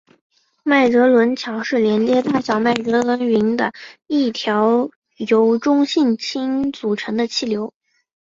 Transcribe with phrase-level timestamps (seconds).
[0.63, 3.71] 麦哲伦桥是连接大小麦哲伦云的
[4.07, 7.71] 一条由中性氢组成的气流。